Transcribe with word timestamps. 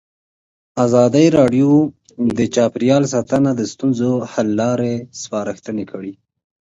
ازادي 0.85 1.25
راډیو 1.37 1.69
د 2.37 2.39
چاپیریال 2.55 3.03
ساتنه 3.13 3.49
د 3.55 3.61
ستونزو 3.73 4.11
حل 4.31 4.47
لارې 4.61 4.93
سپارښتنې 5.21 5.85
کړي. 5.91 6.13